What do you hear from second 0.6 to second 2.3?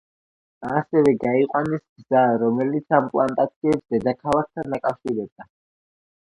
ასევე გაიყვანეს გზა,